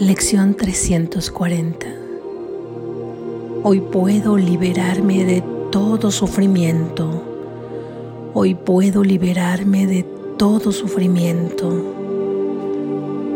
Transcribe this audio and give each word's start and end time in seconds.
Lección 0.00 0.54
340. 0.54 1.86
Hoy 3.62 3.80
puedo 3.80 4.36
liberarme 4.36 5.24
de 5.24 5.44
todo 5.70 6.10
sufrimiento. 6.10 7.22
Hoy 8.34 8.56
puedo 8.56 9.04
liberarme 9.04 9.86
de 9.86 10.04
todo 10.36 10.72
sufrimiento. 10.72 11.68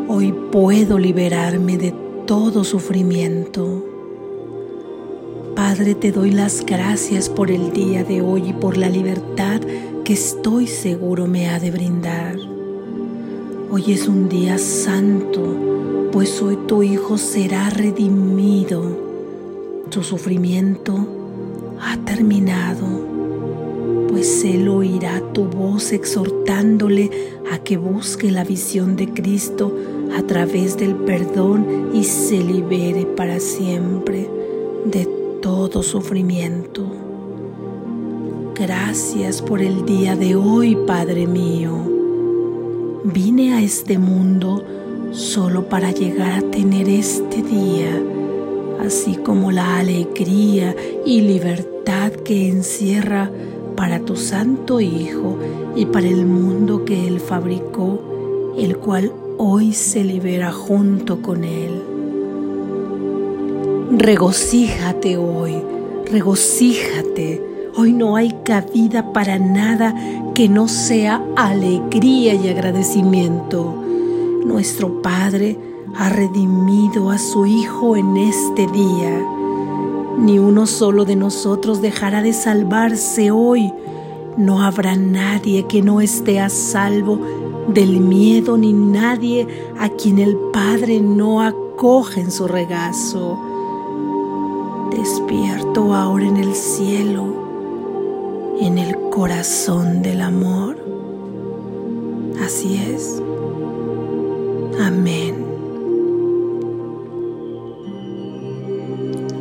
Hoy 0.09 0.35
puedo 0.51 0.99
liberarme 0.99 1.79
de 1.79 1.95
todo 2.27 2.65
sufrimiento. 2.65 3.85
Padre, 5.55 5.95
te 5.95 6.11
doy 6.11 6.33
las 6.33 6.67
gracias 6.67 7.29
por 7.29 7.53
el 7.53 7.73
día 7.73 8.03
de 8.03 8.21
hoy 8.21 8.49
y 8.49 8.53
por 8.53 8.77
la 8.77 8.89
libertad 8.89 9.61
que 10.05 10.15
estoy 10.15 10.67
seguro 10.67 11.29
me 11.29 11.51
ha 11.51 11.61
de 11.61 11.71
brindar. 11.71 12.37
Hoy 13.71 13.93
es 13.93 14.09
un 14.09 14.29
día 14.29 14.59
santo 14.59 15.68
pues 16.13 16.41
hoy 16.43 16.57
tu 16.67 16.83
Hijo 16.83 17.19
será 17.19 17.71
redimido. 17.71 18.83
Su 19.91 20.03
sufrimiento 20.03 21.07
ha 21.81 21.97
terminado, 21.99 22.87
pues 24.09 24.45
Él 24.45 24.69
oirá 24.69 25.23
tu 25.33 25.45
voz 25.45 25.93
exhortándole 25.93 27.11
a 27.51 27.59
que 27.59 27.77
busque 27.77 28.31
la 28.31 28.45
visión 28.45 28.97
de 28.97 29.09
Cristo 29.09 29.75
a 30.17 30.23
través 30.23 30.77
del 30.77 30.95
perdón 30.95 31.91
y 31.93 32.05
se 32.05 32.39
libere 32.39 33.07
para 33.07 33.41
siempre 33.41 34.29
de 34.85 35.07
todo 35.41 35.83
sufrimiento. 35.83 36.85
Gracias 38.55 39.41
por 39.41 39.61
el 39.63 39.87
día 39.87 40.17
de 40.17 40.35
hoy, 40.35 40.77
Padre 40.87 41.27
mío. 41.27 41.73
Vine 43.05 43.55
a 43.55 43.63
este 43.63 43.99
mundo 43.99 44.65
solo 45.13 45.69
para 45.69 45.91
llegar 45.91 46.33
a 46.33 46.51
tener 46.51 46.89
este 46.89 47.43
día, 47.43 48.03
así 48.81 49.17
como 49.17 49.51
la 49.51 49.79
alegría 49.79 50.75
y 51.05 51.23
libertad 51.23 52.13
que 52.13 52.49
encierra 52.49 53.31
para 53.77 54.01
tu 54.01 54.17
Santo 54.17 54.81
Hijo 54.81 55.39
y 55.77 55.87
para 55.87 56.09
el 56.09 56.27
mundo 56.27 56.85
que 56.85 57.07
Él 57.07 57.21
fabricó, 57.21 58.55
el 58.59 58.77
cual 58.77 59.13
hoy 59.39 59.73
se 59.73 60.05
libera 60.05 60.53
junto 60.53 61.23
con 61.23 61.45
Él. 61.45 61.83
Regocíjate 63.97 65.17
hoy, 65.17 65.55
regocíjate. 66.11 67.43
Hoy 67.77 67.93
no 67.93 68.17
hay 68.17 68.35
cabida 68.45 69.13
para 69.13 69.39
nada 69.39 69.95
que 70.35 70.49
no 70.49 70.67
sea 70.67 71.23
alegría 71.37 72.35
y 72.35 72.49
agradecimiento 72.49 73.85
nuestro 74.45 75.03
Padre 75.03 75.59
ha 75.97 76.09
redimido 76.09 77.11
a 77.11 77.19
su 77.19 77.47
Hijo 77.47 77.97
en 77.97 78.17
este 78.17 78.67
día. 78.67 79.25
Ni 80.19 80.39
uno 80.39 80.67
solo 80.67 81.05
de 81.05 81.17
nosotros 81.17 81.81
dejará 81.81 82.23
de 82.23 82.33
salvarse 82.33 83.31
hoy. 83.31 83.73
No 84.37 84.63
habrá 84.63 84.97
nadie 84.97 85.67
que 85.67 85.83
no 85.83 86.01
esté 86.01 86.41
a 86.41 86.49
salvo 86.49 87.21
del 87.69 88.01
miedo, 88.01 88.57
ni 88.57 88.73
nadie 88.73 89.47
a 89.79 89.89
quien 89.89 90.19
el 90.19 90.37
Padre 90.53 91.01
no 91.01 91.43
acoge 91.43 92.21
en 92.21 92.31
su 92.31 92.49
regazo. 92.49 93.39
Despierto 94.91 95.95
ahora 95.95 96.27
en 96.27 96.37
el 96.37 96.55
cielo, 96.55 98.57
en 98.61 98.79
el 98.79 98.97
corazón 99.11 100.03
del 100.03 100.21
amor. 100.21 100.77
Así 102.45 102.77
es. 102.77 103.23
Amén. 104.81 105.35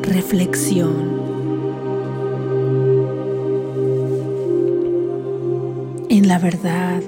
Reflexión. 0.02 1.18
En 6.10 6.28
la 6.28 6.40
verdad, 6.40 7.04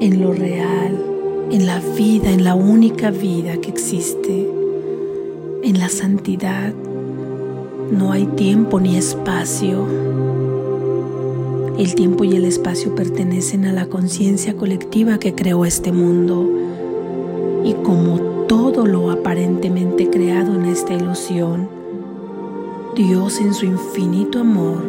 en 0.00 0.20
lo 0.20 0.34
real, 0.34 1.02
en 1.50 1.66
la 1.66 1.80
vida, 1.96 2.30
en 2.30 2.44
la 2.44 2.54
única 2.54 3.10
vida 3.10 3.56
que 3.62 3.70
existe, 3.70 4.46
en 5.62 5.78
la 5.78 5.88
santidad, 5.88 6.74
no 7.90 8.12
hay 8.12 8.26
tiempo 8.26 8.78
ni 8.78 8.96
espacio. 8.96 9.86
El 11.78 11.94
tiempo 11.94 12.24
y 12.24 12.36
el 12.36 12.44
espacio 12.44 12.94
pertenecen 12.94 13.64
a 13.64 13.72
la 13.72 13.86
conciencia 13.86 14.54
colectiva 14.54 15.18
que 15.18 15.34
creó 15.34 15.64
este 15.64 15.90
mundo 15.90 16.73
y 17.64 17.72
como 17.74 18.20
todo 18.46 18.86
lo 18.86 19.10
aparentemente 19.10 20.10
creado 20.10 20.54
en 20.54 20.66
esta 20.66 20.92
ilusión, 20.92 21.68
Dios 22.94 23.40
en 23.40 23.54
su 23.54 23.64
infinito 23.64 24.40
amor 24.40 24.84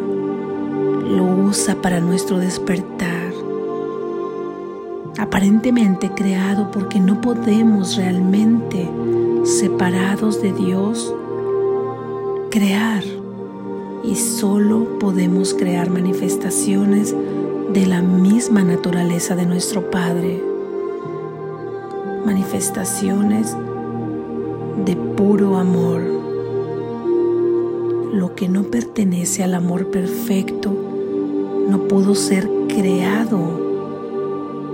lo 1.10 1.24
usa 1.24 1.80
para 1.80 2.00
nuestro 2.00 2.38
despertar. 2.38 3.32
Aparentemente 5.18 6.10
creado 6.10 6.70
porque 6.70 7.00
no 7.00 7.22
podemos 7.22 7.96
realmente, 7.96 8.88
separados 9.44 10.42
de 10.42 10.52
Dios, 10.52 11.14
crear 12.50 13.02
y 14.04 14.14
solo 14.16 14.98
podemos 14.98 15.54
crear 15.54 15.88
manifestaciones 15.88 17.16
de 17.72 17.86
la 17.86 18.02
misma 18.02 18.62
naturaleza 18.62 19.34
de 19.34 19.46
nuestro 19.46 19.90
Padre 19.90 20.45
manifestaciones 22.26 23.56
de 24.84 24.96
puro 24.96 25.56
amor. 25.56 26.02
Lo 28.12 28.34
que 28.34 28.48
no 28.48 28.64
pertenece 28.64 29.44
al 29.44 29.54
amor 29.54 29.92
perfecto 29.92 30.72
no 31.68 31.86
pudo 31.86 32.16
ser 32.16 32.50
creado 32.66 33.38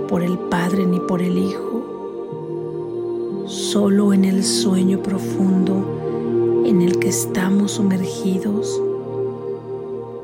por 0.09 0.23
el 0.23 0.39
Padre 0.39 0.87
ni 0.87 0.99
por 0.99 1.21
el 1.21 1.37
Hijo. 1.37 3.43
Solo 3.45 4.13
en 4.13 4.25
el 4.25 4.43
sueño 4.43 5.03
profundo 5.03 6.63
en 6.65 6.81
el 6.81 6.97
que 6.97 7.09
estamos 7.09 7.73
sumergidos, 7.73 8.81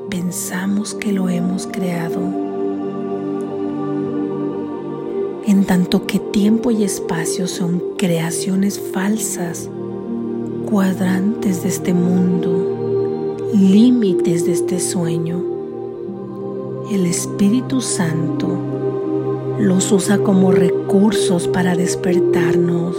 pensamos 0.10 0.96
que 0.96 1.14
lo 1.14 1.30
hemos 1.30 1.68
creado 1.68 2.49
en 5.50 5.66
tanto 5.66 6.06
que 6.06 6.20
tiempo 6.20 6.70
y 6.70 6.84
espacio 6.84 7.48
son 7.48 7.82
creaciones 7.98 8.80
falsas, 8.80 9.68
cuadrantes 10.70 11.64
de 11.64 11.70
este 11.70 11.92
mundo, 11.92 13.36
límites 13.56 14.46
de 14.46 14.52
este 14.52 14.80
sueño. 14.80 15.44
El 16.92 17.08
Espíritu 17.08 17.82
Santo 17.82 18.48
los 19.58 19.92
usa 19.92 20.20
como 20.20 20.52
recursos 20.52 21.48
para 21.48 21.76
despertarnos. 21.76 22.96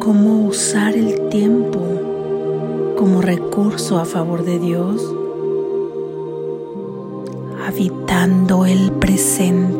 ¿Cómo 0.00 0.46
usar 0.46 0.96
el 0.96 1.28
tiempo 1.28 1.78
como 2.96 3.20
recurso 3.20 3.98
a 3.98 4.06
favor 4.06 4.46
de 4.46 4.60
Dios? 4.60 5.14
Habitando 7.66 8.64
el 8.64 8.92
presente 8.92 9.75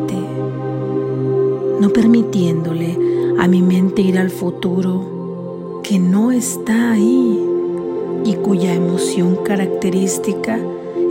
permitiéndole 1.97 2.95
a 3.39 3.47
mi 3.47 3.63
mente 3.63 4.03
ir 4.03 4.19
al 4.19 4.29
futuro 4.29 5.81
que 5.83 5.97
no 5.97 6.31
está 6.31 6.91
ahí 6.91 7.43
y 8.23 8.35
cuya 8.35 8.75
emoción 8.75 9.35
característica 9.43 10.59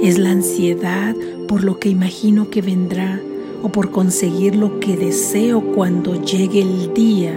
es 0.00 0.16
la 0.16 0.30
ansiedad 0.30 1.16
por 1.48 1.64
lo 1.64 1.80
que 1.80 1.88
imagino 1.88 2.50
que 2.50 2.62
vendrá 2.62 3.20
o 3.64 3.70
por 3.70 3.90
conseguir 3.90 4.54
lo 4.54 4.78
que 4.78 4.96
deseo 4.96 5.60
cuando 5.74 6.22
llegue 6.22 6.62
el 6.62 6.94
día. 6.94 7.32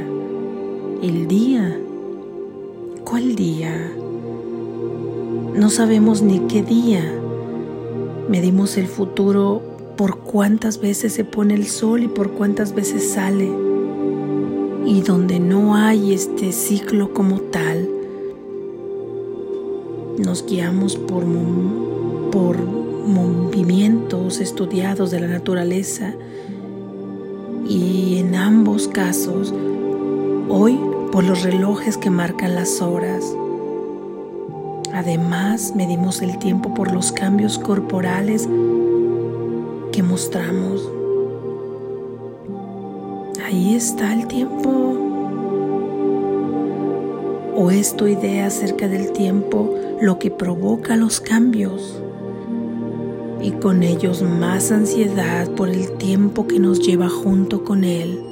¿El 1.01 1.27
día? 1.27 1.75
¿Cuál 3.03 3.35
día? 3.35 3.91
No 5.55 5.71
sabemos 5.71 6.21
ni 6.21 6.37
qué 6.41 6.61
día. 6.61 7.03
Medimos 8.29 8.77
el 8.77 8.85
futuro 8.85 9.68
por 9.99 10.19
cuántas 10.19 10.79
veces 10.79 11.11
se 11.11 11.25
pone 11.25 11.53
el 11.55 11.67
sol 11.67 12.03
y 12.03 12.07
por 12.07 12.31
cuántas 12.31 12.73
veces 12.73 13.11
sale. 13.11 13.51
Y 14.85 15.01
donde 15.01 15.41
no 15.41 15.75
hay 15.75 16.13
este 16.13 16.53
ciclo 16.53 17.13
como 17.13 17.41
tal, 17.41 17.89
nos 20.17 20.45
guiamos 20.45 20.95
por, 20.95 21.25
por 22.31 22.63
movimientos 22.63 24.39
estudiados 24.39 25.11
de 25.11 25.19
la 25.19 25.27
naturaleza 25.27 26.13
y 27.67 28.19
en 28.19 28.35
ambos 28.35 28.87
casos, 28.87 29.53
hoy 30.47 30.79
por 31.11 31.25
los 31.25 31.43
relojes 31.43 31.97
que 31.97 32.09
marcan 32.09 32.55
las 32.55 32.81
horas. 32.81 33.35
Además, 34.93 35.73
medimos 35.75 36.21
el 36.21 36.39
tiempo 36.39 36.73
por 36.73 36.89
los 36.93 37.11
cambios 37.11 37.59
corporales 37.59 38.47
mostramos. 40.03 40.89
Ahí 43.45 43.75
está 43.75 44.13
el 44.13 44.27
tiempo. 44.27 44.69
¿O 47.55 47.71
es 47.71 47.95
tu 47.95 48.07
idea 48.07 48.47
acerca 48.47 48.87
del 48.87 49.11
tiempo 49.11 49.75
lo 50.01 50.19
que 50.19 50.31
provoca 50.31 50.95
los 50.95 51.19
cambios? 51.19 52.01
Y 53.41 53.51
con 53.51 53.83
ellos 53.83 54.21
más 54.21 54.71
ansiedad 54.71 55.49
por 55.51 55.69
el 55.69 55.91
tiempo 55.97 56.47
que 56.47 56.59
nos 56.59 56.79
lleva 56.79 57.09
junto 57.09 57.63
con 57.63 57.83
Él. 57.83 58.23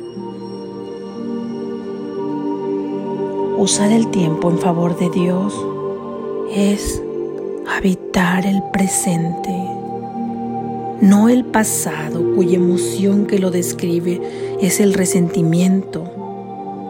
Usar 3.58 3.92
el 3.92 4.10
tiempo 4.12 4.52
en 4.52 4.60
favor 4.60 4.98
de 5.00 5.10
Dios 5.10 5.54
es 6.54 7.02
habitar 7.68 8.46
el 8.46 8.62
presente, 8.72 9.76
no 11.02 11.30
el 11.30 11.46
pasado 11.46 12.36
cuya 12.36 12.56
emoción 12.56 13.28
que 13.28 13.40
lo 13.40 13.52
describe 13.52 14.20
es 14.62 14.80
el 14.80 14.94
resentimiento 14.94 16.04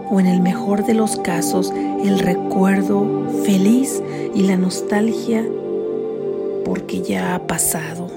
o 0.09 0.19
en 0.19 0.27
el 0.27 0.41
mejor 0.41 0.85
de 0.85 0.93
los 0.93 1.17
casos 1.17 1.73
el 2.03 2.19
recuerdo 2.19 3.05
feliz 3.43 4.01
y 4.33 4.43
la 4.43 4.55
nostalgia 4.55 5.45
porque 6.63 7.01
ya 7.01 7.35
ha 7.35 7.47
pasado. 7.47 8.07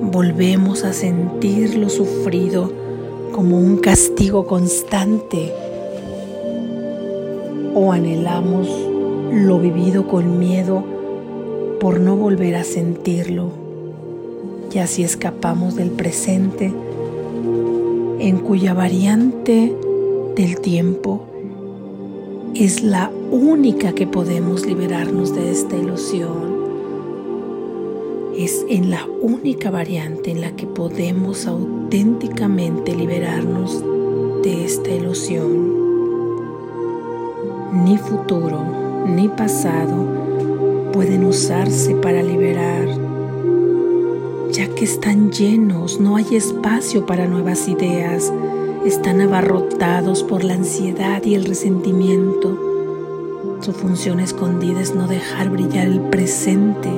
Volvemos 0.00 0.84
a 0.84 0.92
sentir 0.92 1.76
lo 1.76 1.88
sufrido 1.88 2.72
como 3.32 3.58
un 3.58 3.78
castigo 3.78 4.46
constante 4.46 5.52
o 7.74 7.92
anhelamos 7.92 8.68
lo 9.32 9.58
vivido 9.58 10.06
con 10.06 10.38
miedo 10.38 10.84
por 11.80 12.00
no 12.00 12.16
volver 12.16 12.54
a 12.54 12.64
sentirlo. 12.64 13.63
Y 14.74 14.80
así 14.80 15.04
escapamos 15.04 15.76
del 15.76 15.90
presente 15.90 16.74
en 18.18 18.38
cuya 18.38 18.74
variante 18.74 19.72
del 20.34 20.60
tiempo 20.60 21.26
es 22.54 22.82
la 22.82 23.08
única 23.30 23.92
que 23.92 24.08
podemos 24.08 24.66
liberarnos 24.66 25.32
de 25.32 25.52
esta 25.52 25.76
ilusión. 25.76 26.54
Es 28.36 28.66
en 28.68 28.90
la 28.90 29.06
única 29.20 29.70
variante 29.70 30.32
en 30.32 30.40
la 30.40 30.56
que 30.56 30.66
podemos 30.66 31.46
auténticamente 31.46 32.96
liberarnos 32.96 33.80
de 34.42 34.64
esta 34.64 34.90
ilusión. 34.90 35.72
Ni 37.84 37.96
futuro 37.96 38.64
ni 39.06 39.28
pasado 39.28 40.90
pueden 40.92 41.24
usarse 41.24 41.94
para 41.94 42.22
liberar, 42.22 43.03
ya 44.54 44.68
que 44.68 44.84
están 44.84 45.32
llenos, 45.32 45.98
no 45.98 46.14
hay 46.14 46.36
espacio 46.36 47.06
para 47.06 47.26
nuevas 47.26 47.66
ideas, 47.66 48.32
están 48.86 49.20
abarrotados 49.20 50.22
por 50.22 50.44
la 50.44 50.54
ansiedad 50.54 51.24
y 51.24 51.34
el 51.34 51.44
resentimiento. 51.44 52.56
Su 53.60 53.72
función 53.72 54.20
escondida 54.20 54.80
es 54.80 54.94
no 54.94 55.08
dejar 55.08 55.50
brillar 55.50 55.88
el 55.88 56.00
presente, 56.02 56.88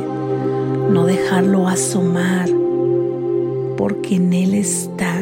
no 0.90 1.06
dejarlo 1.06 1.66
asomar, 1.66 2.50
porque 3.78 4.16
en 4.16 4.34
él 4.34 4.52
está 4.52 5.16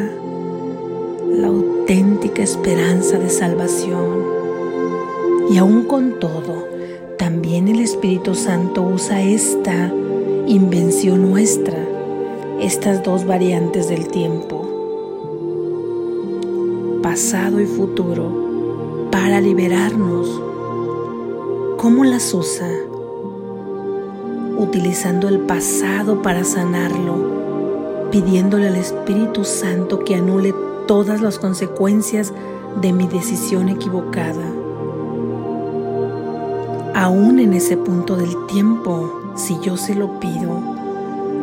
la 1.31 1.47
auténtica 1.47 2.43
esperanza 2.43 3.17
de 3.17 3.31
salvación. 3.31 4.25
Y 5.51 5.59
aún 5.59 5.85
con 5.85 6.19
todo, 6.19 6.67
también 7.17 7.69
el 7.69 7.79
Espíritu 7.79 8.35
Santo 8.35 8.83
usa 8.83 9.23
esta 9.23 9.93
invención 10.49 11.31
nuestra, 11.31 11.84
estas 12.65 13.03
dos 13.03 13.27
variantes 13.27 13.91
del 13.91 14.09
tiempo 14.09 14.65
pasado 17.03 17.61
y 17.61 17.67
futuro 17.67 19.09
para 19.13 19.43
liberarnos. 19.43 20.41
¿Cómo 21.77 22.05
las 22.05 22.33
usa? 22.33 22.67
Utilizando 24.57 25.29
el 25.29 25.41
pasado 25.41 26.23
para 26.23 26.43
sanarlo, 26.45 28.09
pidiéndole 28.11 28.69
al 28.69 28.77
Espíritu 28.77 29.45
Santo 29.45 29.99
que 29.99 30.15
anule 30.15 30.55
todas 30.87 31.21
las 31.21 31.39
consecuencias 31.39 32.33
de 32.81 32.95
mi 32.95 33.07
decisión 33.07 33.69
equivocada. 33.69 34.47
Aún 36.95 37.41
en 37.41 37.53
ese 37.53 37.77
punto 37.77 38.17
del 38.17 38.47
tiempo, 38.47 39.35
si 39.35 39.61
yo 39.61 39.77
se 39.77 39.95
lo 39.95 40.19
pido, 40.19 40.74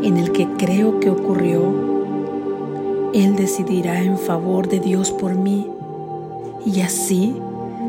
en 0.04 0.18
el 0.18 0.32
que 0.32 0.48
creo 0.58 1.00
que 1.00 1.10
ocurrió, 1.10 1.62
él 3.14 3.36
decidirá 3.36 4.02
en 4.02 4.18
favor 4.18 4.68
de 4.68 4.80
Dios 4.80 5.12
por 5.12 5.36
mí 5.36 5.68
y 6.66 6.82
así 6.82 7.36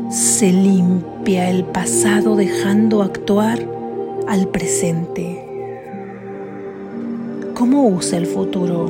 se 0.09 0.51
limpia 0.51 1.49
el 1.49 1.63
pasado 1.63 2.35
dejando 2.35 3.01
actuar 3.01 3.59
al 4.27 4.47
presente. 4.47 5.45
¿Cómo 7.53 7.87
usa 7.87 8.17
el 8.17 8.25
futuro? 8.25 8.89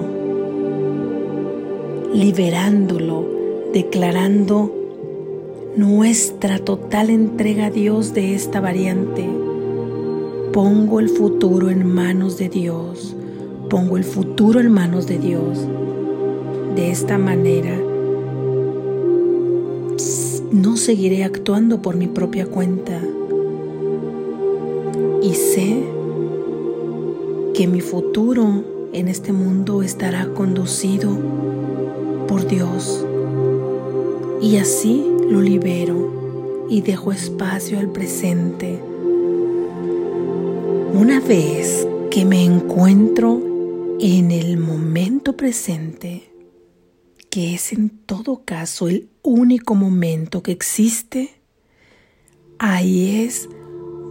Liberándolo, 2.14 3.26
declarando 3.74 4.72
nuestra 5.76 6.60
total 6.60 7.10
entrega 7.10 7.66
a 7.66 7.70
Dios 7.72 8.14
de 8.14 8.36
esta 8.36 8.60
variante. 8.60 9.28
Pongo 10.52 11.00
el 11.00 11.10
futuro 11.10 11.33
en 11.44 11.86
manos 11.86 12.38
de 12.38 12.48
Dios. 12.48 13.18
Pongo 13.70 13.98
el 13.98 14.06
futuro 14.06 14.62
en 14.62 14.72
manos 14.72 15.08
de 15.08 15.18
Dios. 15.18 15.60
De 16.74 16.90
esta 16.90 17.18
manera, 17.18 17.78
no 20.54 20.78
seguiré 20.78 21.26
actuando 21.26 21.82
por 21.82 21.98
mi 21.98 22.08
propia 22.08 22.46
cuenta 22.46 23.02
y 25.22 25.34
sé 25.34 25.84
que 27.54 27.68
mi 27.68 27.82
futuro 27.82 28.64
en 28.94 29.10
este 29.10 29.34
mundo 29.34 29.84
estará 29.84 30.28
conducido 30.28 31.10
por 32.26 32.48
Dios. 32.48 33.06
Y 34.42 34.56
así 34.58 35.06
lo 35.30 35.42
libero 35.42 36.66
y 36.70 36.80
dejo 36.80 37.12
espacio 37.12 37.80
al 37.80 37.90
presente. 37.90 38.93
Una 40.94 41.20
vez 41.20 41.88
que 42.12 42.24
me 42.24 42.46
encuentro 42.46 43.42
en 44.00 44.30
el 44.30 44.60
momento 44.60 45.36
presente, 45.36 46.32
que 47.32 47.56
es 47.56 47.74
en 47.74 47.90
todo 47.90 48.44
caso 48.46 48.88
el 48.88 49.10
único 49.24 49.74
momento 49.74 50.44
que 50.44 50.52
existe, 50.52 51.32
ahí 52.60 53.26
es 53.26 53.50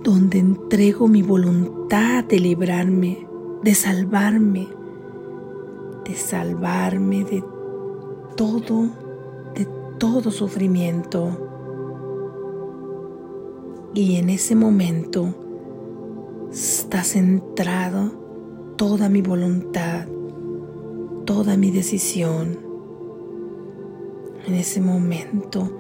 donde 0.03 0.41
entrego 0.41 1.07
mi 1.07 1.23
voluntad 1.23 2.25
de 2.25 2.41
librarme, 2.41 3.29
de 3.63 3.75
salvarme, 3.77 4.67
de 6.05 6.17
salvarme 6.17 7.23
de 7.23 7.45
todo, 8.37 8.91
de 9.55 9.69
todo 9.99 10.33
sufrimiento. 10.33 11.49
Y 13.95 14.17
en 14.17 14.31
ese 14.31 14.57
momento 14.57 15.52
está 16.53 17.03
centrado 17.03 18.13
toda 18.77 19.09
mi 19.09 19.23
voluntad, 19.23 20.07
toda 21.25 21.57
mi 21.57 21.71
decisión. 21.71 22.59
En 24.47 24.55
ese 24.55 24.83
momento 24.83 25.79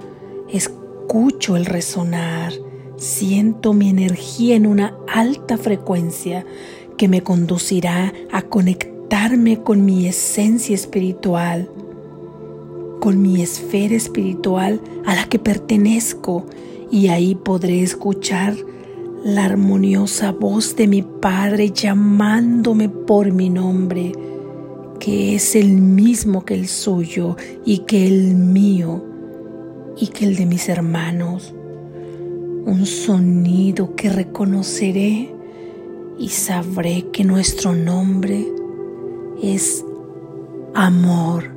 escucho 0.49 1.57
el 1.57 1.67
resonar, 1.67 2.55
siento 2.97 3.75
mi 3.75 3.91
energía 3.91 4.57
en 4.57 4.67
una 4.67 4.97
alta 5.13 5.59
frecuencia 5.59 6.47
que 6.97 7.07
me 7.07 7.23
conducirá 7.23 8.15
a 8.31 8.41
conectarme 8.43 9.63
con 9.63 9.85
mi 9.85 10.07
esencia 10.07 10.75
espiritual, 10.75 11.69
con 12.99 13.21
mi 13.21 13.43
esfera 13.43 13.95
espiritual 13.95 14.81
a 15.05 15.15
la 15.17 15.29
que 15.29 15.39
pertenezco. 15.39 16.47
Y 16.91 17.09
ahí 17.09 17.35
podré 17.35 17.83
escuchar 17.83 18.55
la 19.25 19.45
armoniosa 19.45 20.33
voz 20.33 20.75
de 20.77 20.87
mi 20.89 21.03
Padre 21.03 21.71
llamándome 21.71 22.89
por 22.89 23.33
mi 23.33 23.51
nombre 23.51 24.13
que 25.03 25.35
es 25.35 25.57
el 25.57 25.73
mismo 25.73 26.45
que 26.45 26.55
el 26.55 26.69
suyo 26.69 27.37
y 27.65 27.79
que 27.79 28.07
el 28.07 28.37
mío 28.37 29.03
y 29.97 30.07
que 30.07 30.27
el 30.27 30.37
de 30.37 30.47
mis 30.47 30.69
hermanos. 30.69 31.53
Un 32.65 32.87
sonido 32.87 33.97
que 33.97 34.11
reconoceré 34.11 35.35
y 36.19 36.29
sabré 36.29 37.07
que 37.13 37.25
nuestro 37.25 37.75
nombre 37.75 38.47
es 39.43 39.85
amor. 40.73 41.51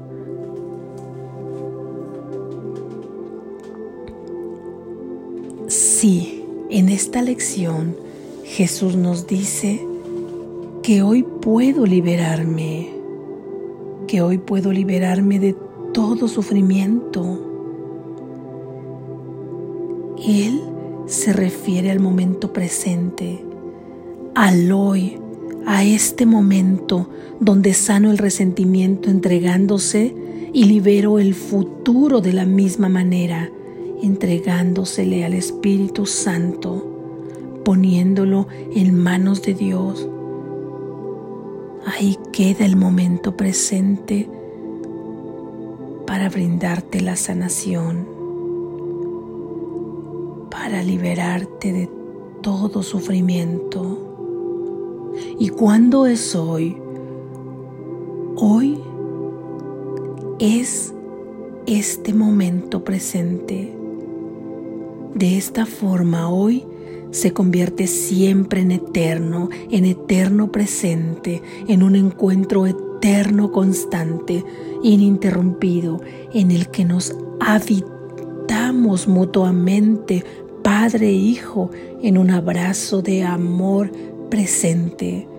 Sí, 5.67 6.34
en 6.77 6.89
esta 6.89 7.21
lección 7.21 7.95
Jesús 8.43 8.95
nos 8.95 9.27
dice 9.27 9.85
que 10.83 11.01
hoy 11.01 11.23
puedo 11.23 11.85
liberarme 11.85 12.95
que 14.07 14.21
hoy 14.21 14.37
puedo 14.37 14.71
liberarme 14.71 15.39
de 15.39 15.55
todo 15.93 16.27
sufrimiento. 16.27 17.39
Él 20.25 20.61
se 21.07 21.33
refiere 21.33 21.91
al 21.91 21.99
momento 21.99 22.53
presente, 22.53 23.43
al 24.33 24.71
hoy, 24.71 25.17
a 25.65 25.83
este 25.83 26.25
momento 26.25 27.09
donde 27.39 27.73
sano 27.73 28.11
el 28.11 28.17
resentimiento 28.17 29.09
entregándose 29.09 30.15
y 30.53 30.65
libero 30.65 31.19
el 31.19 31.33
futuro 31.33 32.21
de 32.21 32.33
la 32.33 32.45
misma 32.45 32.89
manera, 32.89 33.51
entregándosele 34.01 35.25
al 35.25 35.33
Espíritu 35.33 36.05
Santo, 36.05 37.61
poniéndolo 37.63 38.47
en 38.73 38.97
manos 38.97 39.41
de 39.41 39.53
Dios. 39.53 40.07
Ahí 41.85 42.17
queda 42.31 42.65
el 42.65 42.75
momento 42.75 43.37
presente 43.37 44.29
para 46.05 46.29
brindarte 46.29 47.01
la 47.01 47.15
sanación, 47.15 48.07
para 50.49 50.83
liberarte 50.83 51.73
de 51.73 51.89
todo 52.41 52.83
sufrimiento. 52.83 55.13
¿Y 55.39 55.49
cuándo 55.49 56.05
es 56.05 56.35
hoy? 56.35 56.77
Hoy 58.35 58.79
es 60.39 60.93
este 61.65 62.13
momento 62.13 62.83
presente. 62.83 63.84
De 65.15 65.37
esta 65.37 65.65
forma 65.65 66.29
hoy 66.29 66.65
se 67.11 67.31
convierte 67.31 67.87
siempre 67.87 68.59
en 68.59 68.71
eterno, 68.71 69.47
en 69.71 69.85
eterno 69.85 70.51
presente, 70.51 71.41
en 71.69 71.83
un 71.83 71.95
encuentro 71.95 72.65
eterno 72.65 73.53
constante, 73.53 74.43
ininterrumpido, 74.83 76.01
en 76.33 76.51
el 76.51 76.67
que 76.67 76.83
nos 76.83 77.15
habitamos 77.39 79.07
mutuamente, 79.07 80.25
Padre 80.61 81.07
e 81.07 81.13
Hijo, 81.13 81.71
en 82.01 82.17
un 82.17 82.29
abrazo 82.29 83.01
de 83.01 83.23
amor 83.23 83.89
presente. 84.29 85.29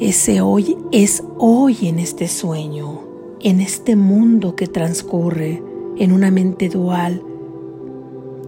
Ese 0.00 0.40
hoy 0.40 0.76
es 0.92 1.24
hoy 1.38 1.88
en 1.88 1.98
este 1.98 2.28
sueño, 2.28 3.00
en 3.40 3.60
este 3.60 3.96
mundo 3.96 4.54
que 4.54 4.68
transcurre, 4.68 5.60
en 5.98 6.12
una 6.12 6.30
mente 6.30 6.68
dual. 6.68 7.24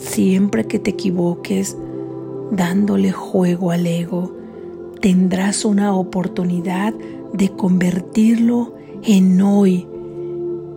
Siempre 0.01 0.65
que 0.65 0.79
te 0.79 0.93
equivoques, 0.93 1.77
dándole 2.51 3.13
juego 3.13 3.71
al 3.71 3.87
ego, 3.87 4.35
tendrás 5.03 5.67
una 5.67 5.95
oportunidad 5.95 6.95
de 7.35 7.51
convertirlo 7.51 8.75
en 9.05 9.43
hoy, 9.43 9.87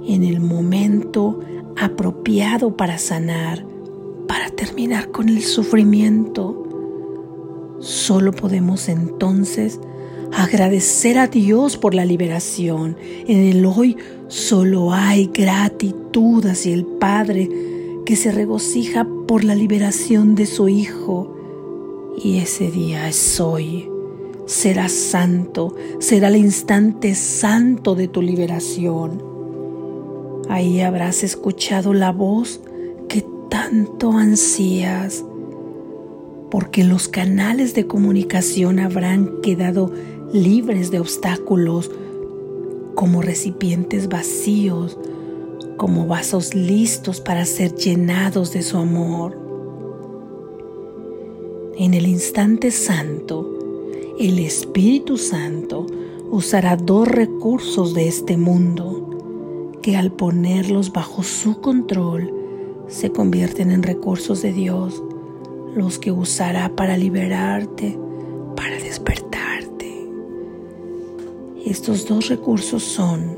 en 0.06 0.26
el 0.26 0.42
momento 0.42 1.40
apropiado 1.78 2.76
para 2.76 2.98
sanar, 2.98 3.66
para 4.28 4.50
terminar 4.50 5.10
con 5.12 5.30
el 5.30 5.42
sufrimiento. 5.42 7.78
Solo 7.80 8.34
podemos 8.34 8.90
entonces 8.90 9.80
agradecer 10.34 11.18
a 11.18 11.28
Dios 11.28 11.78
por 11.78 11.96
la 11.96 12.04
liberación. 12.04 12.98
En 13.26 13.38
el 13.38 13.66
hoy 13.66 13.96
solo 14.28 14.92
hay 14.92 15.28
gratitud 15.28 16.46
hacia 16.46 16.74
el 16.74 16.86
Padre 16.86 17.73
que 18.06 18.16
se 18.16 18.32
regocija 18.32 19.08
por 19.28 19.44
la 19.44 19.56
liberación 19.56 20.36
de 20.36 20.46
su 20.46 20.70
Hijo. 20.70 21.36
Y 22.22 22.38
ese 22.38 22.70
día 22.70 23.08
es 23.08 23.40
hoy. 23.40 23.90
Será 24.46 24.90
santo, 24.90 25.76
será 26.00 26.28
el 26.28 26.36
instante 26.36 27.16
santo 27.16 27.96
de 27.96 28.08
tu 28.08 28.22
liberación. 28.22 29.24
Ahí 30.50 30.82
habrás 30.82 31.24
escuchado 31.24 31.94
la 31.94 32.12
voz 32.12 32.60
que 33.08 33.26
tanto 33.50 34.12
ansías 34.12 35.24
porque 36.54 36.84
los 36.84 37.08
canales 37.08 37.74
de 37.74 37.88
comunicación 37.88 38.78
habrán 38.78 39.42
quedado 39.42 39.92
libres 40.34 40.92
de 40.92 41.00
obstáculos, 41.00 41.90
como 42.94 43.24
recipientes 43.24 44.08
vacíos, 44.08 45.00
como 45.84 46.06
vasos 46.06 46.56
listos 46.56 47.20
para 47.20 47.44
ser 47.44 47.76
llenados 47.76 48.54
de 48.54 48.62
su 48.62 48.78
amor. 48.78 49.38
En 51.76 51.94
el 51.94 52.08
instante 52.08 52.72
santo, 52.72 53.60
el 54.18 54.40
Espíritu 54.40 55.18
Santo 55.18 55.86
usará 56.32 56.78
dos 56.78 57.06
recursos 57.10 57.94
de 57.94 58.08
este 58.08 58.38
mundo 58.38 59.76
que 59.82 59.98
al 59.98 60.14
ponerlos 60.14 60.94
bajo 60.94 61.22
su 61.22 61.60
control 61.60 62.34
se 62.88 63.12
convierten 63.12 63.70
en 63.70 63.84
recursos 63.84 64.42
de 64.42 64.54
Dios 64.54 65.04
los 65.76 66.00
que 66.00 66.14
usará 66.14 66.74
para 66.78 66.96
liberarte, 66.96 68.00
para 68.56 68.78
despertarte. 68.78 70.08
Estos 71.66 72.08
dos 72.08 72.30
recursos 72.30 72.84
son 72.84 73.38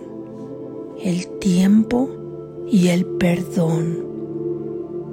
el 1.01 1.25
tiempo 1.39 2.21
y 2.69 2.89
el 2.89 3.05
perdón. 3.05 4.03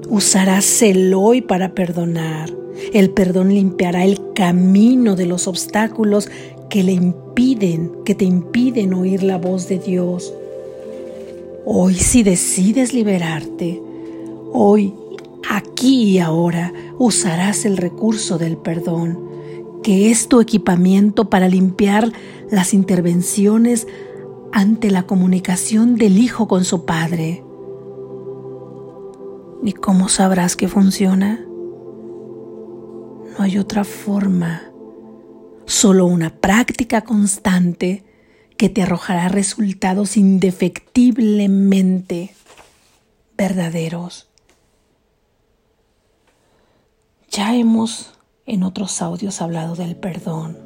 Usarás 0.09 0.83
el 0.83 1.15
hoy 1.15 1.41
para 1.41 1.75
perdonar. 1.75 2.51
El 2.93 3.11
perdón 3.11 3.51
limpiará 3.51 4.05
el 4.05 4.33
camino 4.35 5.17
de 5.17 5.27
los 5.27 5.47
obstáculos 5.47 6.29
que 6.69 6.83
le 6.83 6.93
impiden, 6.93 7.93
que 8.05 8.15
te 8.15 8.25
impiden 8.25 8.95
oír 8.95 9.23
la 9.23 9.39
voz 9.39 9.69
de 9.69 9.79
Dios. 9.79 10.33
Hoy 11.65 11.95
si 11.95 12.23
decides 12.23 12.93
liberarte, 12.93 13.81
hoy 14.53 14.95
Aquí 15.49 16.05
y 16.05 16.19
ahora 16.19 16.73
usarás 16.99 17.65
el 17.65 17.77
recurso 17.77 18.39
del 18.39 18.57
perdón, 18.57 19.19
que 19.83 20.11
es 20.11 20.29
tu 20.29 20.41
equipamiento 20.41 21.29
para 21.29 21.49
limpiar 21.49 22.13
las 22.51 22.73
intervenciones 22.73 23.89
ante 24.53 24.91
la 24.91 25.05
comunicación 25.05 25.97
del 25.97 26.19
Hijo 26.19 26.47
con 26.47 26.65
su 26.65 26.85
Padre. 26.85 27.43
¿Y 29.63 29.73
cómo 29.73 30.09
sabrás 30.09 30.57
que 30.57 30.69
funciona? 30.69 31.41
No 33.39 33.39
hay 33.39 33.57
otra 33.59 33.85
forma, 33.85 34.63
solo 35.65 36.07
una 36.07 36.31
práctica 36.31 37.03
constante 37.03 38.05
que 38.59 38.69
te 38.69 38.83
arrojará 38.83 39.29
resultados 39.29 40.19
indefectiblemente 40.19 42.35
verdaderos. 43.37 44.29
Ya 47.31 47.55
hemos 47.57 48.13
en 48.45 48.65
otros 48.65 49.01
audios 49.01 49.41
hablado 49.41 49.77
del 49.77 49.97
perdón. 49.97 50.59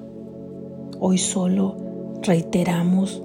Hoy 0.99 1.19
solo 1.19 1.77
reiteramos 2.23 3.23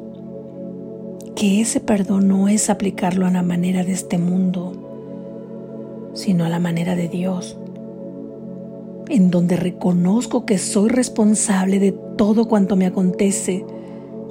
que 1.42 1.60
ese 1.60 1.80
perdón 1.80 2.28
no 2.28 2.50
es 2.50 2.70
aplicarlo 2.70 3.26
a 3.26 3.32
la 3.32 3.42
manera 3.42 3.84
de 3.84 3.94
este 3.94 4.20
mundo, 4.20 6.12
sino 6.14 6.46
a 6.46 6.50
la 6.50 6.60
manera 6.60 6.96
de 6.96 7.08
Dios, 7.08 7.58
en 9.10 9.32
donde 9.32 9.56
reconozco 9.56 10.46
que 10.46 10.60
soy 10.60 10.90
responsable 10.90 11.80
de 11.80 11.94
todo 12.16 12.48
cuanto 12.48 12.76
me 12.76 12.86
acontece, 12.86 13.66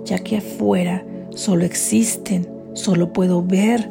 ya 0.04 0.20
que 0.20 0.36
afuera 0.36 1.04
solo 1.34 1.64
existen, 1.64 2.48
solo 2.74 3.12
puedo 3.12 3.42
ver 3.42 3.90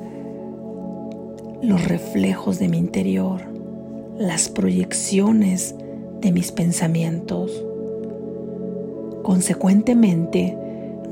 los 1.62 1.86
reflejos 1.90 2.58
de 2.58 2.70
mi 2.70 2.78
interior 2.78 3.42
las 4.18 4.48
proyecciones 4.48 5.76
de 6.22 6.32
mis 6.32 6.54
pensamientos. 6.54 7.52
Consecuentemente, 9.24 10.58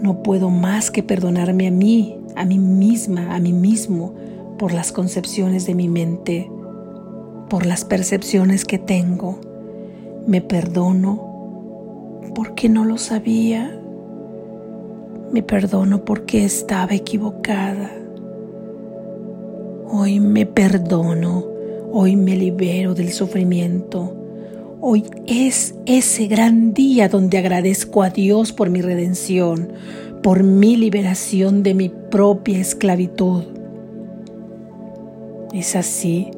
no 0.01 0.23
puedo 0.23 0.49
más 0.49 0.91
que 0.91 1.03
perdonarme 1.03 1.67
a 1.67 1.71
mí, 1.71 2.19
a 2.35 2.45
mí 2.45 2.59
misma, 2.59 3.35
a 3.35 3.39
mí 3.39 3.53
mismo, 3.53 4.13
por 4.57 4.73
las 4.73 4.91
concepciones 4.91 5.65
de 5.65 5.75
mi 5.75 5.89
mente, 5.89 6.49
por 7.49 7.65
las 7.65 7.85
percepciones 7.85 8.65
que 8.65 8.79
tengo. 8.79 9.39
Me 10.25 10.41
perdono 10.41 12.21
porque 12.35 12.69
no 12.69 12.85
lo 12.85 12.97
sabía. 12.97 13.79
Me 15.31 15.43
perdono 15.43 16.05
porque 16.05 16.43
estaba 16.43 16.93
equivocada. 16.93 17.91
Hoy 19.89 20.19
me 20.19 20.45
perdono 20.45 21.57
Hoy 21.89 22.17
me 22.17 22.35
libero 22.35 22.93
del 22.93 23.13
sufrimiento. 23.13 24.16
Hoy 24.89 25.03
es 25.25 25.75
ese 25.85 26.27
gran 26.27 26.73
día 26.73 27.09
donde 27.09 27.37
agradezco 27.37 28.03
a 28.03 28.09
Dios 28.09 28.53
por 28.53 28.69
mi 28.69 28.81
redención, 28.81 29.73
por 30.23 30.43
mi 30.43 30.77
liberación 30.77 31.61
de 31.61 31.73
mi 31.73 31.89
propia 31.89 32.57
esclavitud. 32.59 33.43
Es 35.51 35.75
así 35.75 36.31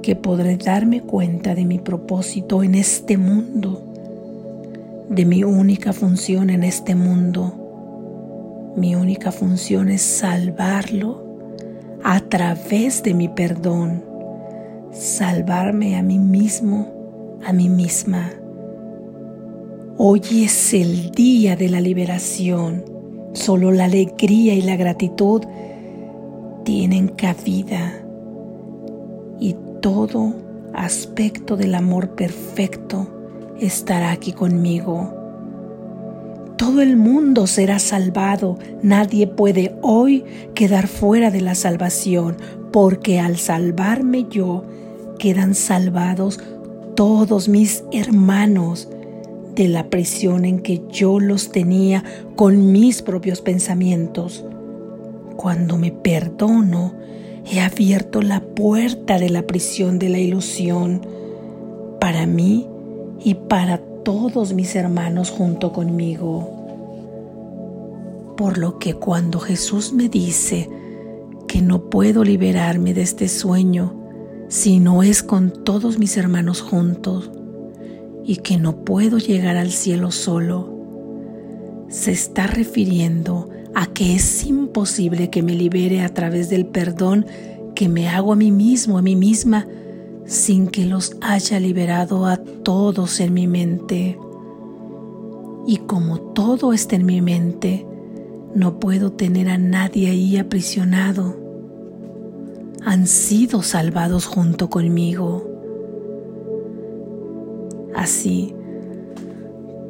que 0.00 0.14
podré 0.14 0.58
darme 0.58 1.00
cuenta 1.00 1.56
de 1.56 1.64
mi 1.64 1.80
propósito 1.80 2.62
en 2.62 2.76
este 2.76 3.16
mundo, 3.16 3.82
de 5.08 5.24
mi 5.24 5.42
única 5.42 5.92
función 5.92 6.50
en 6.50 6.62
este 6.62 6.94
mundo. 6.94 8.72
Mi 8.76 8.94
única 8.94 9.32
función 9.32 9.88
es 9.88 10.02
salvarlo 10.02 11.24
a 12.04 12.20
través 12.20 13.02
de 13.02 13.12
mi 13.12 13.26
perdón 13.26 14.04
salvarme 14.92 15.96
a 15.96 16.02
mí 16.02 16.18
mismo, 16.18 17.01
a 17.44 17.52
mí 17.52 17.68
misma. 17.68 18.30
Hoy 19.98 20.22
es 20.44 20.74
el 20.74 21.10
día 21.10 21.56
de 21.56 21.68
la 21.68 21.80
liberación. 21.80 22.84
Solo 23.34 23.70
la 23.70 23.84
alegría 23.84 24.54
y 24.54 24.62
la 24.62 24.76
gratitud 24.76 25.42
tienen 26.64 27.08
cabida 27.08 28.02
y 29.40 29.56
todo 29.80 30.34
aspecto 30.74 31.56
del 31.56 31.74
amor 31.74 32.14
perfecto 32.14 33.06
estará 33.60 34.12
aquí 34.12 34.32
conmigo. 34.32 35.18
Todo 36.56 36.80
el 36.80 36.96
mundo 36.96 37.46
será 37.46 37.78
salvado. 37.78 38.58
Nadie 38.82 39.26
puede 39.26 39.74
hoy 39.82 40.24
quedar 40.54 40.86
fuera 40.86 41.30
de 41.30 41.40
la 41.40 41.54
salvación, 41.54 42.36
porque 42.70 43.18
al 43.18 43.36
salvarme 43.36 44.26
yo, 44.30 44.64
quedan 45.18 45.54
salvados 45.54 46.40
todos 47.02 47.48
mis 47.48 47.82
hermanos 47.90 48.86
de 49.56 49.66
la 49.66 49.90
prisión 49.90 50.44
en 50.44 50.60
que 50.60 50.82
yo 50.88 51.18
los 51.18 51.50
tenía 51.50 52.04
con 52.36 52.70
mis 52.70 53.02
propios 53.02 53.40
pensamientos. 53.40 54.44
Cuando 55.34 55.78
me 55.78 55.90
perdono, 55.90 56.94
he 57.44 57.58
abierto 57.58 58.22
la 58.22 58.40
puerta 58.40 59.18
de 59.18 59.30
la 59.30 59.42
prisión 59.48 59.98
de 59.98 60.10
la 60.10 60.20
ilusión 60.20 61.04
para 62.00 62.24
mí 62.24 62.68
y 63.18 63.34
para 63.34 63.78
todos 63.78 64.52
mis 64.54 64.76
hermanos 64.76 65.30
junto 65.30 65.72
conmigo. 65.72 66.48
Por 68.36 68.58
lo 68.58 68.78
que 68.78 68.94
cuando 68.94 69.40
Jesús 69.40 69.92
me 69.92 70.08
dice 70.08 70.70
que 71.48 71.62
no 71.62 71.90
puedo 71.90 72.22
liberarme 72.22 72.94
de 72.94 73.02
este 73.02 73.26
sueño 73.26 74.01
si 74.52 74.80
no 74.80 75.02
es 75.02 75.22
con 75.22 75.50
todos 75.50 75.98
mis 75.98 76.18
hermanos 76.18 76.60
juntos, 76.60 77.30
y 78.22 78.36
que 78.36 78.58
no 78.58 78.84
puedo 78.84 79.16
llegar 79.16 79.56
al 79.56 79.70
cielo 79.70 80.10
solo, 80.10 80.68
se 81.88 82.12
está 82.12 82.48
refiriendo 82.48 83.48
a 83.74 83.86
que 83.86 84.14
es 84.14 84.44
imposible 84.44 85.30
que 85.30 85.42
me 85.42 85.54
libere 85.54 86.02
a 86.02 86.10
través 86.10 86.50
del 86.50 86.66
perdón 86.66 87.24
que 87.74 87.88
me 87.88 88.10
hago 88.10 88.34
a 88.34 88.36
mí 88.36 88.52
mismo, 88.52 88.98
a 88.98 89.02
mí 89.02 89.16
misma, 89.16 89.66
sin 90.26 90.66
que 90.66 90.84
los 90.84 91.16
haya 91.22 91.58
liberado 91.58 92.26
a 92.26 92.36
todos 92.36 93.20
en 93.20 93.32
mi 93.32 93.46
mente. 93.46 94.18
Y 95.66 95.78
como 95.78 96.20
todo 96.20 96.74
está 96.74 96.96
en 96.96 97.06
mi 97.06 97.22
mente, 97.22 97.86
no 98.54 98.78
puedo 98.78 99.12
tener 99.12 99.48
a 99.48 99.56
nadie 99.56 100.10
ahí 100.10 100.36
aprisionado. 100.36 101.41
Han 102.84 103.06
sido 103.06 103.62
salvados 103.62 104.26
junto 104.26 104.68
conmigo. 104.68 105.48
Así 107.94 108.54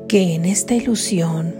que 0.08 0.34
en 0.34 0.44
esta 0.44 0.74
ilusión 0.74 1.54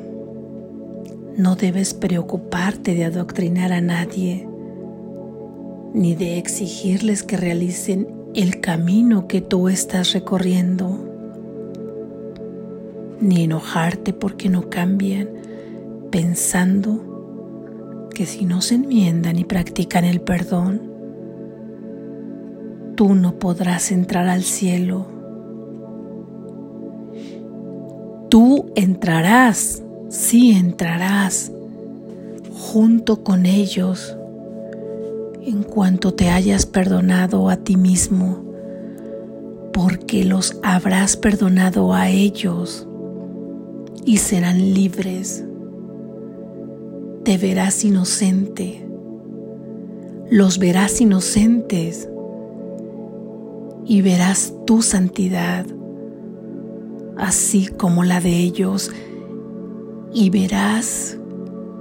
no 1.36 1.56
debes 1.56 1.94
preocuparte 1.94 2.94
de 2.94 3.04
adoctrinar 3.04 3.72
a 3.72 3.80
nadie, 3.80 4.46
ni 5.94 6.14
de 6.14 6.36
exigirles 6.36 7.22
que 7.22 7.38
realicen 7.38 8.08
el 8.34 8.60
camino 8.60 9.28
que 9.28 9.40
tú 9.40 9.68
estás 9.68 10.12
recorriendo, 10.12 11.08
ni 13.20 13.44
enojarte 13.44 14.12
porque 14.12 14.48
no 14.50 14.68
cambian, 14.68 15.30
pensando 16.10 18.08
que 18.14 18.26
si 18.26 18.44
no 18.44 18.60
se 18.60 18.74
enmiendan 18.74 19.38
y 19.38 19.44
practican 19.44 20.04
el 20.04 20.20
perdón, 20.20 20.91
tú 22.94 23.14
no 23.14 23.34
podrás 23.38 23.92
entrar 23.92 24.28
al 24.28 24.42
cielo 24.42 25.22
Tú 28.32 28.72
entrarás, 28.76 29.82
sí 30.08 30.52
entrarás 30.52 31.52
junto 32.50 33.22
con 33.22 33.44
ellos 33.44 34.16
en 35.42 35.62
cuanto 35.62 36.14
te 36.14 36.30
hayas 36.30 36.64
perdonado 36.64 37.50
a 37.50 37.58
ti 37.58 37.76
mismo, 37.76 38.42
porque 39.74 40.24
los 40.24 40.56
habrás 40.62 41.18
perdonado 41.18 41.92
a 41.92 42.08
ellos 42.08 42.88
y 44.06 44.16
serán 44.16 44.72
libres. 44.72 45.44
Te 47.24 47.36
verás 47.36 47.84
inocente, 47.84 48.82
los 50.30 50.58
verás 50.58 51.02
inocentes 51.02 52.08
y 53.92 54.00
verás 54.00 54.54
tu 54.66 54.80
santidad 54.80 55.66
así 57.18 57.66
como 57.66 58.04
la 58.04 58.22
de 58.22 58.38
ellos, 58.38 58.90
y 60.14 60.30
verás 60.30 61.18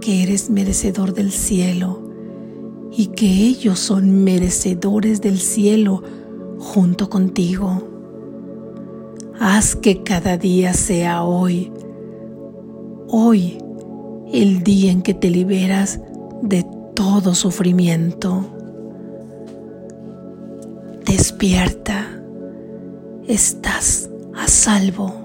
que 0.02 0.22
eres 0.22 0.50
merecedor 0.50 1.14
del 1.14 1.32
cielo 1.32 2.02
y 2.92 3.08
que 3.08 3.28
ellos 3.28 3.80
son 3.80 4.26
merecedores 4.26 5.22
del 5.22 5.40
cielo 5.40 6.04
junto 6.60 7.10
contigo. 7.10 7.82
Haz 9.40 9.78
que 9.78 10.04
cada 10.04 10.38
día 10.38 10.74
sea 10.74 11.24
hoy, 11.24 11.72
hoy 13.08 13.58
el 14.34 14.64
día 14.64 14.92
en 14.92 15.02
que 15.02 15.14
te 15.14 15.30
liberas 15.30 16.02
de 16.42 16.66
todo 16.94 17.36
sufrimiento. 17.36 18.46
Despierta, 21.06 22.01
estás 23.32 24.10
a 24.36 24.48
salvo. 24.48 25.21